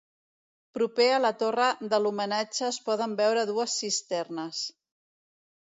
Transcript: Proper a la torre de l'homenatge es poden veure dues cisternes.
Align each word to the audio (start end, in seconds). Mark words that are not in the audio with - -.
Proper 0.77 1.05
a 1.17 1.19
la 1.25 1.31
torre 1.41 1.67
de 1.93 2.01
l'homenatge 2.05 2.65
es 2.71 2.81
poden 2.89 3.13
veure 3.23 3.47
dues 3.53 3.79
cisternes. 3.83 4.65